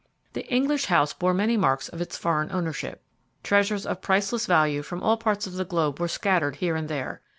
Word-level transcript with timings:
The 0.33 0.51
English 0.51 0.85
house 0.85 1.13
bore 1.13 1.31
many 1.31 1.55
marks 1.57 1.87
of 1.87 2.01
its 2.01 2.17
foreign 2.17 2.51
ownership. 2.51 3.03
Treasures 3.43 3.85
of 3.85 4.01
priceless 4.01 4.47
value 4.47 4.81
from 4.81 5.03
all 5.03 5.15
parts 5.15 5.45
of 5.45 5.53
the 5.53 5.63
globe 5.63 5.99
were 5.99 6.07
scattered 6.07 6.55
here 6.55 6.75
and 6.75 6.89
there. 6.89 7.21